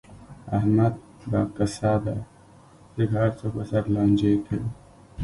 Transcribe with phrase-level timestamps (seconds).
[0.57, 0.95] احمد
[1.29, 2.17] به کسه دی،
[2.95, 4.67] ځکه هر څوک ورسره لانجې کوي.